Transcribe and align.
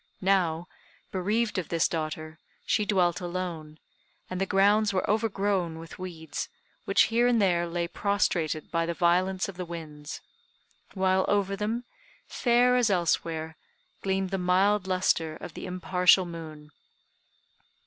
Now, 0.23 0.67
bereaved 1.11 1.59
of 1.59 1.69
this 1.69 1.87
daughter, 1.87 2.39
she 2.65 2.87
dwelt 2.87 3.21
alone; 3.21 3.77
and 4.31 4.41
the 4.41 4.47
grounds 4.47 4.91
were 4.91 5.07
overgrown 5.07 5.77
with 5.77 5.99
weeds, 5.99 6.49
which 6.85 7.03
here 7.13 7.27
and 7.27 7.39
there 7.39 7.67
lay 7.67 7.87
prostrated 7.87 8.71
by 8.71 8.87
the 8.87 8.95
violence 8.95 9.47
of 9.47 9.57
the 9.57 9.63
winds; 9.63 10.19
while 10.95 11.23
over 11.27 11.55
them, 11.55 11.83
fair 12.25 12.75
as 12.75 12.89
elsewhere, 12.89 13.57
gleamed 14.01 14.31
the 14.31 14.39
mild 14.39 14.87
lustre 14.87 15.35
of 15.35 15.53
the 15.53 15.67
impartial 15.67 16.25
moon. 16.25 16.71